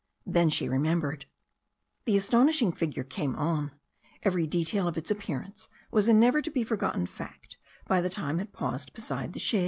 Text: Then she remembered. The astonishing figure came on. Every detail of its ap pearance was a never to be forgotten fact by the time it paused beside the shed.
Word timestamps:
Then 0.25 0.49
she 0.49 0.67
remembered. 0.67 1.27
The 2.05 2.17
astonishing 2.17 2.71
figure 2.71 3.03
came 3.03 3.35
on. 3.35 3.69
Every 4.23 4.47
detail 4.47 4.87
of 4.87 4.97
its 4.97 5.11
ap 5.11 5.17
pearance 5.19 5.67
was 5.91 6.07
a 6.07 6.13
never 6.15 6.41
to 6.41 6.49
be 6.49 6.63
forgotten 6.63 7.05
fact 7.05 7.57
by 7.85 8.01
the 8.01 8.09
time 8.09 8.39
it 8.39 8.51
paused 8.51 8.93
beside 8.95 9.33
the 9.33 9.39
shed. 9.39 9.59